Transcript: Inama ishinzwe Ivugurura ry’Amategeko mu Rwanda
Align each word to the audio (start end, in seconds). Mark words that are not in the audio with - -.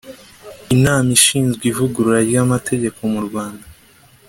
Inama 0.75 1.09
ishinzwe 1.17 1.63
Ivugurura 1.71 2.19
ry’Amategeko 2.27 2.99
mu 3.13 3.21
Rwanda 3.27 3.65